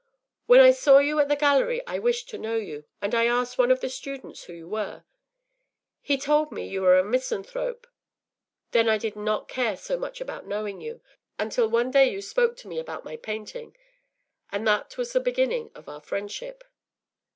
[0.47, 3.59] When I saw you at the gallery I wished to know you, and I asked
[3.59, 5.03] one of the students who you were.
[6.01, 7.85] He told me you were a misanthrope.
[8.71, 11.01] Then I did not care so much about knowing you,
[11.37, 13.77] until one day you spoke to me about my painting,
[14.51, 16.63] and that was the beginning of our friendship.